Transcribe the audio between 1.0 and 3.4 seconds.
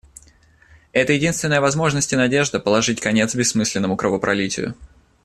единственная возможность и надежда положить конец